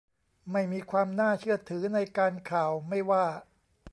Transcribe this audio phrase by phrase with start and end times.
[0.51, 3.25] ไม่มีความน่าเชื่อถือในการข่าวไม่ว่า